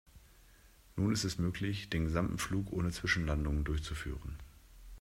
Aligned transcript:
Nun 0.95 1.13
ist 1.13 1.25
es 1.25 1.37
möglich, 1.37 1.91
den 1.91 2.05
gesamten 2.05 2.39
Flug 2.39 2.73
ohne 2.73 2.89
Zwischenlandungen 2.89 3.63
durchzuführen. 3.63 4.39